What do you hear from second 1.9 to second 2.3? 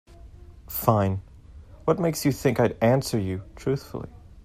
makes